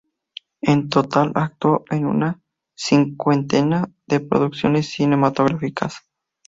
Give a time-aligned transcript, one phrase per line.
[0.61, 2.41] En total actuó en una
[2.75, 5.97] cincuentena de producciones cinematográficas.